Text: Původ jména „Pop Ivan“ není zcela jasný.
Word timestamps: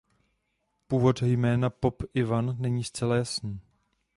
Původ 0.87 1.21
jména 1.21 1.69
„Pop 1.69 2.03
Ivan“ 2.13 2.55
není 2.59 2.83
zcela 2.83 3.15
jasný. 3.15 3.59